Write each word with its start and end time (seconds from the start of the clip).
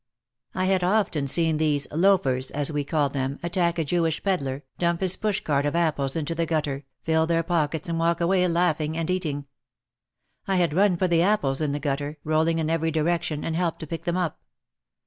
I 0.55 0.65
had 0.65 0.83
often 0.83 1.27
seen 1.27 1.57
these 1.57 1.87
"loafers," 1.91 2.49
as 2.49 2.71
we 2.71 2.83
called 2.83 3.13
them, 3.13 3.37
attack 3.43 3.77
a 3.77 3.83
Jewish 3.83 4.23
pedlar, 4.23 4.63
dump 4.79 4.99
his 5.01 5.15
push 5.15 5.41
cart 5.41 5.63
of 5.63 5.75
apples 5.75 6.15
into 6.15 6.33
the 6.33 6.47
gutter, 6.47 6.85
fill 7.03 7.27
their 7.27 7.43
pockets 7.43 7.87
and 7.87 7.99
walk 7.99 8.19
away 8.19 8.47
laughing 8.47 8.97
and 8.97 9.11
eating. 9.11 9.45
I 10.47 10.55
had 10.55 10.73
run 10.73 10.97
for 10.97 11.07
the 11.07 11.21
apples 11.21 11.61
in 11.61 11.71
the 11.71 11.79
gutter, 11.79 12.17
rolling 12.23 12.57
in 12.57 12.67
every 12.67 12.89
di 12.89 13.01
rection, 13.01 13.45
and 13.45 13.55
helped 13.55 13.79
to 13.81 13.85
pick 13.85 14.05
them 14.05 14.17
up. 14.17 14.39